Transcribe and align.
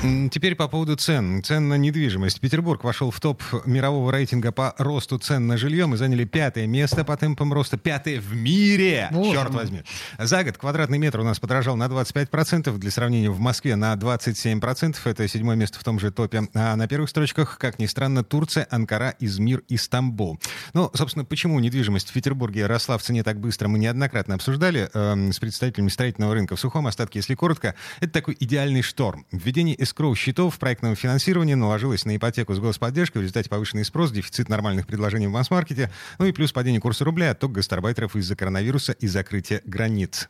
Теперь 0.00 0.54
по 0.54 0.66
поводу 0.66 0.96
цен. 0.96 1.42
Цен 1.44 1.68
на 1.68 1.74
недвижимость. 1.74 2.40
Петербург 2.40 2.84
вошел 2.84 3.10
в 3.10 3.20
топ 3.20 3.42
мирового 3.66 4.10
рейтинга 4.10 4.50
по 4.50 4.74
росту 4.78 5.18
цен 5.18 5.46
на 5.46 5.58
жилье. 5.58 5.84
Мы 5.84 5.98
заняли 5.98 6.24
пятое 6.24 6.66
место 6.66 7.04
по 7.04 7.18
темпам 7.18 7.52
роста. 7.52 7.76
Пятое 7.76 8.18
в 8.18 8.34
мире! 8.34 9.08
Боже 9.12 9.32
черт 9.32 9.52
возьми. 9.52 9.82
За 10.18 10.42
год 10.42 10.56
квадратный 10.56 10.96
метр 10.96 11.20
у 11.20 11.24
нас 11.24 11.38
подорожал 11.38 11.76
на 11.76 11.84
25%. 11.84 12.78
Для 12.78 12.90
сравнения, 12.90 13.28
в 13.28 13.40
Москве 13.40 13.76
на 13.76 13.92
27%. 13.92 14.96
Это 15.04 15.28
седьмое 15.28 15.56
место 15.56 15.78
в 15.78 15.84
том 15.84 16.00
же 16.00 16.10
топе. 16.10 16.48
А 16.54 16.76
на 16.76 16.88
первых 16.88 17.10
строчках, 17.10 17.58
как 17.58 17.78
ни 17.78 17.84
странно, 17.84 18.24
Турция, 18.24 18.66
Анкара, 18.70 19.14
Измир 19.20 19.62
и 19.68 19.76
Стамбул. 19.76 20.40
Ну, 20.72 20.90
собственно, 20.94 21.26
почему 21.26 21.60
недвижимость 21.60 22.08
в 22.08 22.14
Петербурге 22.14 22.64
росла 22.64 22.96
в 22.96 23.02
цене 23.02 23.22
так 23.22 23.38
быстро, 23.38 23.68
мы 23.68 23.78
неоднократно 23.78 24.36
обсуждали 24.36 24.88
эм, 24.94 25.30
с 25.34 25.38
представителями 25.38 25.90
строительного 25.90 26.32
рынка. 26.32 26.56
В 26.56 26.60
сухом 26.60 26.86
остатке, 26.86 27.18
если 27.18 27.34
коротко, 27.34 27.74
это 28.00 28.12
такой 28.14 28.34
идеальный 28.40 28.80
шторм. 28.80 29.26
Введение 29.30 29.76
эскроу 29.90 30.14
счетов 30.14 30.58
проектного 30.58 30.94
финансирования 30.94 31.56
наложилось 31.56 32.04
на 32.04 32.16
ипотеку 32.16 32.54
с 32.54 32.60
господдержкой. 32.60 33.18
В 33.18 33.22
результате 33.22 33.50
повышенный 33.50 33.84
спрос, 33.84 34.12
дефицит 34.12 34.48
нормальных 34.48 34.86
предложений 34.86 35.26
в 35.26 35.30
масс-маркете, 35.32 35.90
ну 36.18 36.26
и 36.26 36.32
плюс 36.32 36.52
падение 36.52 36.80
курса 36.80 37.04
рубля, 37.04 37.32
отток 37.32 37.52
гастарбайтеров 37.52 38.14
из-за 38.16 38.36
коронавируса 38.36 38.92
и 38.92 39.08
закрытия 39.08 39.60
границ. 39.64 40.28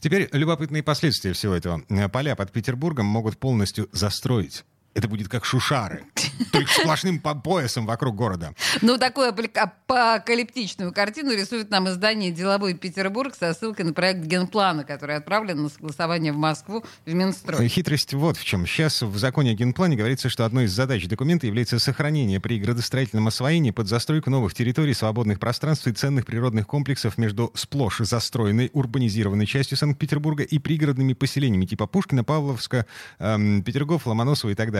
Теперь 0.00 0.28
любопытные 0.32 0.82
последствия 0.82 1.32
всего 1.32 1.54
этого. 1.54 1.82
Поля 2.12 2.36
под 2.36 2.52
Петербургом 2.52 3.06
могут 3.06 3.38
полностью 3.38 3.88
застроить. 3.92 4.64
Это 4.94 5.06
будет 5.06 5.28
как 5.28 5.44
шушары. 5.44 6.04
Только 6.50 6.72
сплошным 6.72 7.20
по- 7.20 7.34
поясом 7.34 7.86
вокруг 7.86 8.16
города. 8.16 8.54
Ну, 8.82 8.98
такую 8.98 9.28
апокалиптичную 9.28 10.92
картину 10.92 11.32
рисует 11.32 11.70
нам 11.70 11.88
издание 11.88 12.32
«Деловой 12.32 12.74
Петербург» 12.74 13.34
со 13.38 13.54
ссылкой 13.54 13.84
на 13.84 13.92
проект 13.92 14.20
генплана, 14.20 14.84
который 14.84 15.16
отправлен 15.16 15.62
на 15.62 15.68
согласование 15.68 16.32
в 16.32 16.36
Москву 16.36 16.84
в 17.06 17.12
Минстрой. 17.12 17.68
Хитрость 17.68 18.14
вот 18.14 18.36
в 18.36 18.44
чем. 18.44 18.66
Сейчас 18.66 19.02
в 19.02 19.16
законе 19.18 19.52
о 19.52 19.54
генплане 19.54 19.96
говорится, 19.96 20.28
что 20.28 20.44
одной 20.44 20.64
из 20.64 20.72
задач 20.72 21.06
документа 21.06 21.46
является 21.46 21.78
сохранение 21.78 22.40
при 22.40 22.58
градостроительном 22.58 23.28
освоении 23.28 23.70
под 23.70 23.88
застройку 23.88 24.30
новых 24.30 24.54
территорий, 24.54 24.94
свободных 24.94 25.38
пространств 25.38 25.86
и 25.86 25.92
ценных 25.92 26.26
природных 26.26 26.66
комплексов 26.66 27.18
между 27.18 27.52
сплошь 27.54 27.98
застроенной 27.98 28.70
урбанизированной 28.72 29.46
частью 29.46 29.76
Санкт-Петербурга 29.76 30.42
и 30.42 30.58
пригородными 30.58 31.12
поселениями 31.12 31.66
типа 31.66 31.86
Пушкина, 31.86 32.24
Павловска, 32.24 32.86
эм, 33.18 33.62
Петергоф, 33.62 34.06
Ломоносова 34.06 34.50
и 34.50 34.54
так 34.54 34.70
далее. 34.72 34.77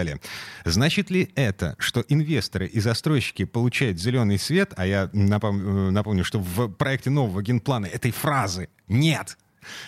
Значит 0.65 1.11
ли 1.11 1.31
это, 1.35 1.75
что 1.79 2.05
инвесторы 2.09 2.67
и 2.67 2.81
застройщики 2.81 3.45
получают 3.45 3.99
зеленый 3.99 4.39
свет, 4.39 4.73
а 4.77 4.87
я 4.87 5.11
напом- 5.13 5.89
э, 5.89 5.91
напомню, 5.91 6.25
что 6.25 6.39
в 6.39 6.69
проекте 6.69 7.11
нового 7.11 7.43
генплана 7.43 7.87
этой 7.87 8.11
фразы 8.11 8.69
нет, 8.89 9.37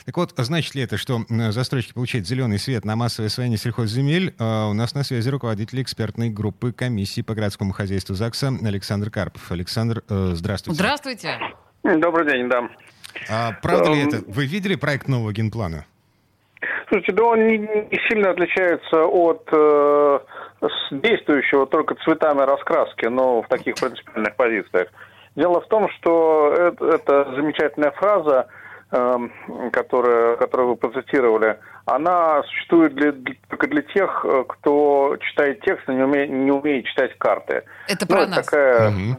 так 0.05 0.17
вот, 0.17 0.35
значит 0.37 0.75
ли 0.75 0.83
это, 0.83 0.97
что 0.99 1.25
застройщики 1.51 1.93
получают 1.95 2.27
зеленый 2.27 2.59
свет 2.59 2.85
на 2.85 2.97
массовое 2.97 3.29
освоение 3.29 3.57
сельхозземель? 3.59 4.35
А, 4.39 4.69
У 4.69 4.73
нас 4.75 4.95
на 4.95 5.05
связи 5.05 5.29
руководитель 5.29 5.81
экспертной 5.83 6.29
группы 6.29 6.73
комиссии 6.73 7.23
по 7.23 7.35
городскому 7.35 7.73
хозяйству 7.73 8.15
ЗАГСа 8.15 8.49
Александр 8.63 9.11
Карпов. 9.11 9.51
Александр, 9.51 10.03
э, 10.09 10.33
здравствуйте. 10.35 10.75
Здравствуйте. 10.77 11.39
Добрый 11.83 12.31
день, 12.31 12.49
да. 12.49 12.69
А 13.29 13.53
правда 13.63 13.93
ли 13.93 14.03
Эм. 14.03 14.09
это? 14.09 14.23
Вы 14.31 14.47
видели 14.47 14.75
проект 14.75 15.09
нового 15.09 15.33
генплана? 15.33 15.87
Слушайте, 16.91 17.13
да 17.13 17.23
он 17.25 17.47
не, 17.47 17.59
не 17.59 18.01
сильно 18.09 18.31
отличается 18.31 19.05
от 19.05 19.49
э, 19.53 20.19
действующего 20.91 21.67
только 21.67 21.95
цветами 22.05 22.41
раскраски, 22.43 23.07
но 23.07 23.43
в 23.43 23.49
таких 23.49 23.77
принципиальных 23.77 24.35
позициях. 24.35 24.89
Дело 25.37 25.61
в 25.61 25.69
том, 25.69 25.89
что 25.91 26.53
это, 26.53 26.85
это 26.87 27.33
замечательная 27.37 27.93
фраза, 27.93 28.49
эм, 28.91 29.31
которая, 29.71 30.35
которую 30.37 30.71
вы 30.71 30.77
процитировали, 30.77 31.61
она 31.87 32.43
существует 32.43 32.95
для- 32.97 33.13
для- 33.13 33.37
только 33.49 33.69
для 33.69 33.83
тех, 33.83 34.27
э, 34.29 34.45
кто 34.49 35.17
читает 35.21 35.61
текст, 35.61 35.87
но 35.87 35.95
не 35.95 36.03
умеет, 36.03 36.29
не 36.31 36.51
умеет 36.51 36.87
читать 36.87 37.17
карты. 37.19 37.63
Это 37.87 38.05
Ну, 38.09 38.17
про 38.17 38.23
это 38.23 38.31
нас. 38.31 38.45
такая... 38.47 38.91
Мгм. 38.91 39.17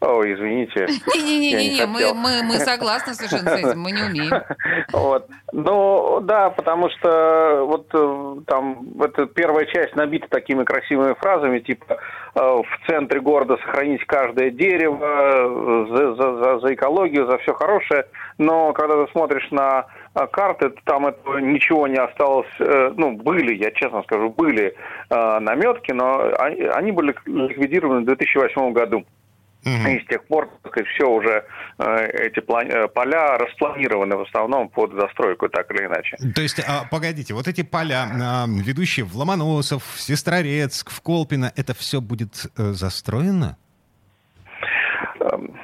Ой, 0.00 0.34
извините. 0.34 0.86
Не-не-не, 1.14 1.74
не 1.78 1.86
мы, 1.86 2.12
мы, 2.14 2.42
мы 2.42 2.54
согласны 2.58 3.14
совершенно 3.14 3.56
с 3.56 3.60
этим, 3.60 3.80
мы 3.80 3.92
не 3.92 4.02
умеем. 4.02 4.32
Вот. 4.92 5.26
Ну, 5.52 6.20
да, 6.20 6.50
потому 6.50 6.90
что 6.90 7.64
вот 7.66 7.86
э, 7.94 8.36
там 8.46 8.86
эта 9.00 9.26
первая 9.26 9.64
часть 9.66 9.96
набита 9.96 10.28
такими 10.28 10.64
красивыми 10.64 11.14
фразами, 11.14 11.60
типа 11.60 11.96
э, 12.34 12.40
в 12.40 12.86
центре 12.86 13.20
города 13.20 13.56
сохранить 13.56 14.04
каждое 14.06 14.50
дерево, 14.50 15.86
за, 15.88 16.14
за- 16.14 16.36
за- 16.44 16.58
за 16.60 16.74
экологию, 16.74 17.26
за 17.26 17.38
все 17.38 17.54
хорошее. 17.54 18.04
Но 18.38 18.72
когда 18.74 19.04
ты 19.04 19.10
смотришь 19.12 19.48
на 19.50 19.86
э, 20.14 20.26
карты, 20.30 20.72
там 20.84 21.06
этого 21.06 21.38
ничего 21.38 21.86
не 21.88 21.96
осталось. 21.98 22.46
Ну, 22.58 23.12
были, 23.12 23.54
я 23.54 23.70
честно 23.72 24.02
скажу, 24.02 24.28
были 24.30 24.76
наметки, 25.10 25.92
но 25.92 26.32
они, 26.38 26.62
они 26.62 26.92
были 26.92 27.14
ликвидированы 27.24 28.00
в 28.02 28.04
2008 28.04 28.72
году. 28.72 29.04
Мгм. 29.66 29.86
И 29.88 30.00
с 30.00 30.06
тех 30.06 30.24
пор, 30.28 30.48
так 30.62 30.72
сказать, 30.72 30.88
все 30.90 31.10
уже 31.10 31.44
э, 31.78 32.06
эти 32.28 32.38
э, 32.38 32.88
поля 32.88 33.36
распланированы 33.36 34.16
в 34.16 34.20
основном 34.22 34.68
под 34.68 34.92
застройку, 34.92 35.48
так 35.48 35.68
или 35.72 35.86
иначе. 35.86 36.16
То 36.34 36.40
есть, 36.40 36.60
а, 36.60 36.84
погодите, 36.88 37.34
вот 37.34 37.48
эти 37.48 37.62
поля, 37.62 38.08
а, 38.22 38.46
ведущие 38.46 39.04
в 39.04 39.16
Ломоносов, 39.16 39.82
в 39.82 40.00
Сестрорецк, 40.00 40.90
в 40.90 41.00
Колпино, 41.02 41.52
это 41.56 41.74
все 41.74 42.00
будет 42.00 42.46
э, 42.56 42.62
застроено? 42.74 43.56
Эм, 45.20 45.58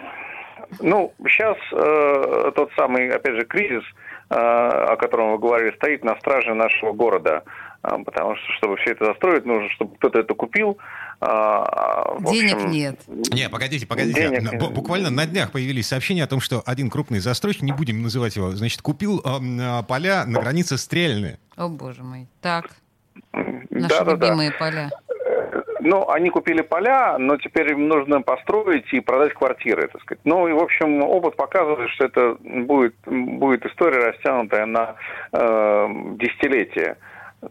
Ну, 0.81 1.13
сейчас 1.29 1.57
э, 1.73 2.51
тот 2.57 2.71
самый, 2.77 3.09
опять 3.09 3.37
же, 3.37 3.45
кризис, 3.45 3.85
э, 4.31 4.35
о 4.35 4.97
котором 4.97 5.33
вы 5.33 5.39
говорили, 5.39 5.77
стоит 5.77 6.03
на 6.03 6.17
страже 6.17 6.55
нашего 6.55 6.93
города. 6.93 7.45
Э, 7.83 7.97
Потому 8.05 8.37
что, 8.37 8.53
чтобы 8.59 8.77
все 8.77 8.93
это 8.93 9.07
застроить, 9.07 9.45
нужно, 9.45 9.69
чтобы 9.71 9.97
кто-то 9.97 10.19
это 10.21 10.35
купил. 10.35 10.79
А, 11.21 12.17
Денег 12.31 12.55
общем, 12.55 12.71
нет. 12.71 13.01
Не, 13.07 13.49
погодите, 13.49 13.87
погодите. 13.87 14.29
Денег 14.29 14.55
бу- 14.55 14.71
Буквально 14.71 15.11
на 15.11 15.27
днях 15.27 15.53
появились 15.53 15.87
сообщения 15.89 16.25
о 16.25 16.27
том, 16.27 16.41
что 16.41 16.63
один 16.67 16.91
крупный 16.91 17.21
застройщик, 17.21 17.63
не 17.63 17.73
будем 17.73 18.03
называть 18.03 18.37
его, 18.37 18.51
значит, 18.53 18.83
купил 18.83 19.23
а, 19.25 19.83
поля 19.83 20.25
на 20.27 20.41
границе 20.41 20.79
Стрельны. 20.79 21.39
О, 21.57 21.69
боже 21.69 22.03
мой. 22.03 22.27
Так, 22.41 22.71
наши 23.33 23.89
Да-да-да. 23.89 24.27
любимые 24.27 24.53
поля. 24.53 24.91
Ну, 25.85 26.09
они 26.09 26.31
купили 26.31 26.63
поля, 26.63 27.19
но 27.19 27.37
теперь 27.37 27.73
им 27.73 27.89
нужно 27.89 28.23
построить 28.23 28.93
и 28.93 29.01
продать 29.01 29.35
квартиры, 29.35 29.89
так 29.89 30.01
сказать. 30.03 30.21
Ну, 30.25 30.47
и, 30.47 30.53
в 30.53 30.59
общем, 30.63 31.03
опыт 31.03 31.35
показывает, 31.37 31.91
что 31.91 32.05
это 32.05 32.37
будет, 32.41 32.95
будет 33.05 33.67
история, 33.67 33.99
растянутая 34.13 34.67
на 34.67 34.95
э, 35.33 35.89
десятилетия. 36.21 36.97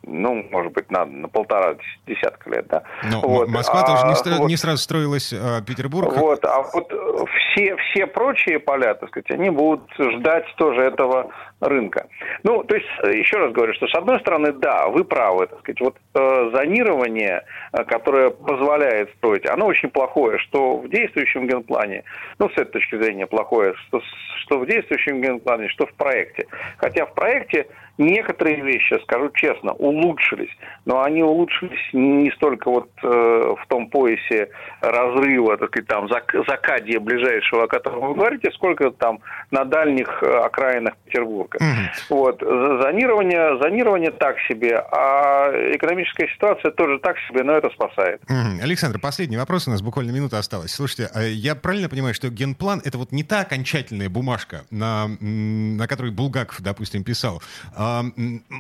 Ну, 0.04 0.46
может 0.52 0.72
быть, 0.74 0.90
на, 0.90 1.06
на 1.06 1.28
полтора 1.28 1.74
дес- 1.74 2.00
десятка 2.08 2.50
лет, 2.50 2.68
да. 2.68 2.84
Но 3.04 3.18
М- 3.18 3.30
Вот. 3.30 3.48
Москва 3.50 3.82
А 3.82 3.86
тоже 3.86 4.06
не, 4.08 4.14
стро- 4.14 4.38
вот- 4.40 4.48
не 4.50 4.56
сразу 4.58 4.78
строилась, 4.78 5.34
а 5.34 5.62
Петербург. 5.62 6.14
Вот, 6.16 6.44
а 6.46 6.62
вот 6.74 6.92
э, 6.92 7.26
все, 7.54 7.76
все 7.78 8.08
прочие 8.08 8.60
поля, 8.60 8.94
так 8.94 9.10
сказать, 9.10 9.30
они 9.32 9.50
будут 9.50 9.82
ждать 10.00 10.46
тоже 10.58 10.82
этого 10.82 11.32
рынка. 11.62 12.08
Ну, 12.44 12.64
то 12.64 12.76
есть, 12.76 12.88
э, 13.04 13.18
еще 13.18 13.38
раз 13.38 13.54
говорю, 13.54 13.74
что 13.74 13.88
с 13.88 13.96
одной 13.96 14.20
стороны, 14.20 14.52
да, 14.52 14.88
вы 14.88 15.04
правы, 15.04 15.48
так 15.48 15.60
сказать, 15.60 15.82
вот 15.82 15.96
э, 16.14 16.52
зонирование, 16.54 17.44
э, 17.72 17.84
которое 17.86 18.32
позволяет 18.32 19.12
строить, 19.18 19.46
оно 19.46 19.68
очень 19.68 19.90
плохое, 19.90 20.40
что 20.40 20.78
в 20.78 20.90
действующем 20.90 21.48
генплане, 21.48 22.04
ну, 22.40 22.50
с 22.50 22.54
этой 22.54 22.72
точки 22.72 22.96
зрения 22.96 23.28
плохое, 23.28 23.76
что, 23.88 24.02
что 24.42 24.60
в 24.60 24.66
действующем 24.66 25.22
генплане, 25.22 25.70
что 25.70 25.86
в 25.86 25.94
проекте. 25.94 26.48
Хотя 26.78 27.06
в 27.06 27.14
проекте 27.14 27.68
некоторые 27.98 28.62
вещи, 28.62 29.00
скажу 29.04 29.30
честно, 29.34 29.74
улучшились, 29.74 30.52
но 30.86 31.04
они 31.04 31.24
улучшились 31.24 31.94
не 31.94 32.32
столько 32.32 32.70
вот 32.70 32.90
э, 33.04 33.08
в 33.08 33.68
том 33.68 33.88
поясе 33.90 34.50
разрыва, 34.82 35.58
так 35.58 35.70
сказать, 35.70 35.88
там, 35.88 36.06
зак- 36.06 36.44
закадья 36.48 37.00
ближайшего, 37.00 37.64
о 37.64 37.68
котором 37.68 38.08
вы 38.08 38.16
говорите, 38.16 38.52
сколько 38.52 38.92
там 38.92 39.20
на 39.52 39.66
дальних 39.66 40.24
э, 40.24 40.28
окраинах 40.28 40.96
Петербурга. 41.06 41.51
Мгм. 41.60 41.90
Вот. 42.10 42.40
За- 42.42 42.82
Зонирование, 42.92 43.58
зонирование 43.62 44.12
так 44.12 44.36
себе, 44.48 44.78
а 44.78 45.50
экономическая 45.76 46.28
ситуация 46.28 46.72
тоже 46.72 47.00
так 47.00 47.16
себе, 47.28 47.44
но 47.44 47.54
это 47.54 47.70
спасает. 47.70 48.22
Мгм. 48.30 48.60
Александр, 48.62 49.00
последний 49.00 49.38
вопрос, 49.38 49.68
у 49.68 49.72
нас 49.72 49.82
буквально 49.82 50.12
минута 50.12 50.38
осталась. 50.40 50.72
Слушайте, 50.74 51.10
а 51.14 51.22
я 51.24 51.56
правильно 51.56 51.90
понимаю, 51.90 52.14
что 52.14 52.30
генплан— 52.30 52.82
это 52.86 52.98
вот 52.98 53.12
не 53.12 53.24
та 53.24 53.42
окончательная 53.42 54.10
бумажка, 54.10 54.66
на, 54.72 55.08
на 55.20 55.88
которой 55.88 56.12
Булгаков, 56.12 56.62
допустим, 56.62 57.04
писал. 57.04 57.42
А, 57.76 58.04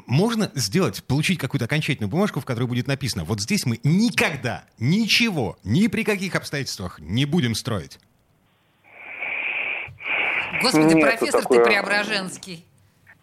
можно 0.08 0.52
сделать, 0.56 1.04
получить 1.04 1.38
какую-то 1.40 1.66
окончательную 1.66 2.10
бумажку, 2.10 2.40
в 2.40 2.46
которой 2.46 2.66
будет 2.68 2.88
написано, 2.88 3.24
вот 3.24 3.42
здесь 3.42 3.66
мы 3.66 3.80
никогда, 3.84 4.64
ничего, 4.80 5.58
ни 5.64 5.88
при 5.88 6.04
каких 6.04 6.36
обстоятельствах 6.36 7.00
не 7.00 7.26
будем 7.26 7.56
строить. 7.56 8.00
Господи, 10.62 10.94
Нету 10.96 11.00
профессор 11.08 11.42
такое. 11.42 11.60
ты 11.60 11.66
Преображенский. 11.66 12.66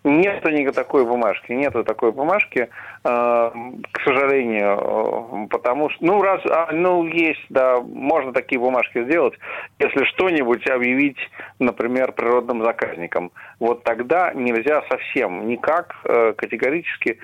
Нету 0.04 0.50
никакой 0.50 1.04
бумажки, 1.04 1.50
нету 1.50 1.82
такой 1.82 2.12
бумажки, 2.12 2.60
э, 2.60 2.68
к 3.04 4.00
сожалению, 4.04 5.48
потому 5.50 5.90
что, 5.90 6.04
ну, 6.04 6.22
раз, 6.22 6.40
а, 6.46 6.68
ну, 6.72 7.04
есть, 7.04 7.44
да, 7.48 7.80
можно 7.80 8.32
такие 8.32 8.60
бумажки 8.60 9.02
сделать, 9.04 9.34
если 9.80 10.04
что-нибудь 10.04 10.68
объявить, 10.70 11.18
например, 11.58 12.12
природным 12.12 12.62
заказником. 12.62 13.32
Вот 13.58 13.82
тогда 13.82 14.32
нельзя 14.34 14.82
совсем 14.88 15.48
никак 15.48 15.96
э, 16.04 16.32
категорически 16.36 17.18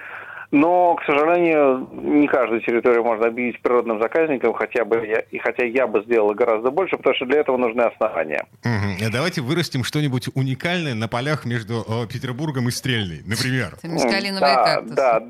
но, 0.54 0.94
к 0.94 1.04
сожалению, 1.04 1.88
не 1.92 2.28
каждую 2.28 2.60
территорию 2.60 3.02
можно 3.02 3.26
объявить 3.26 3.60
природным 3.60 4.00
заказником, 4.00 4.54
хотя 4.54 4.84
бы 4.84 5.04
я, 5.04 5.18
и 5.18 5.38
хотя 5.38 5.66
я 5.66 5.88
бы 5.88 6.04
сделал 6.04 6.32
гораздо 6.32 6.70
больше, 6.70 6.96
потому 6.96 7.16
что 7.16 7.26
для 7.26 7.40
этого 7.40 7.56
нужны 7.56 7.82
основания. 7.82 8.46
Угу. 8.64 9.10
Давайте 9.10 9.40
вырастим 9.40 9.82
что-нибудь 9.82 10.28
уникальное 10.34 10.94
на 10.94 11.08
полях 11.08 11.44
между 11.44 11.84
Петербургом 12.08 12.68
и 12.68 12.70
Стрельной, 12.70 13.22
например. 13.26 13.76
Да, 14.40 14.80
да, 14.82 15.22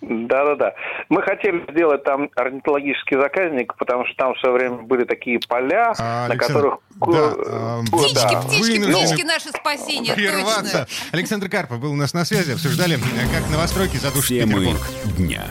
да-да-да. 0.00 0.74
Мы 1.08 1.22
хотели 1.22 1.70
сделать 1.70 2.04
там 2.04 2.30
орнитологический 2.34 3.20
заказник, 3.20 3.74
потому 3.76 4.06
что 4.06 4.16
там 4.16 4.34
все 4.34 4.50
время 4.50 4.76
были 4.78 5.04
такие 5.04 5.38
поля, 5.46 5.92
а, 5.98 6.28
на 6.28 6.36
которых... 6.36 6.78
Да, 6.96 7.32
э, 7.36 7.82
птички, 7.92 8.14
да. 8.14 8.40
птички, 8.40 8.78
птички, 8.78 9.22
наше 9.24 9.48
спасение, 9.50 10.14
прерваться. 10.14 10.86
Точно. 10.86 11.08
Александр 11.12 11.48
Карпов 11.48 11.80
был 11.80 11.92
у 11.92 11.96
нас 11.96 12.14
на 12.14 12.24
связи, 12.24 12.52
обсуждали, 12.52 12.96
как 12.96 13.50
новостройки 13.50 13.96
задушат 13.96 14.30
Петербург. 14.30 14.80
дня. 15.16 15.44